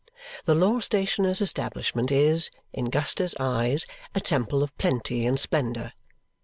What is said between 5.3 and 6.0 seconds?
splendour.